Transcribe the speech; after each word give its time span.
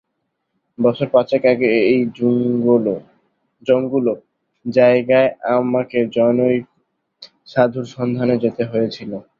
বছর 0.77 1.07
পাঁচেক 1.13 1.43
আগে 1.53 1.69
এই 1.85 1.99
জঙ্গুলো 3.67 4.13
জায়গায় 4.65 5.29
আমাকে 5.55 5.99
জনৈক 6.17 6.63
সাধুর 7.47 7.85
সন্ধানে 7.95 8.35
যেতে 8.43 8.63
হয়েছিল। 8.71 9.11